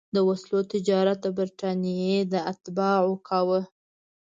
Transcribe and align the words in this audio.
د 0.15 0.17
وسلو 0.27 0.59
تجارت 0.73 1.21
برټانیې 1.37 2.19
اتباعو 2.51 3.13
کاوه. 3.27 3.61